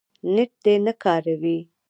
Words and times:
نېټ 0.33 0.51
دې 0.63 0.73
نه 0.85 0.93
کاروي 1.03 1.57